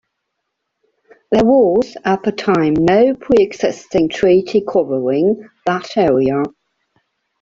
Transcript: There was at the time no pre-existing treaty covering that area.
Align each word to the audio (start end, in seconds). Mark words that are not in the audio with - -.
There 1.29 1.45
was 1.45 1.95
at 2.03 2.23
the 2.23 2.31
time 2.31 2.73
no 2.73 3.13
pre-existing 3.13 4.09
treaty 4.09 4.63
covering 4.67 5.47
that 5.67 5.95
area. 5.95 6.41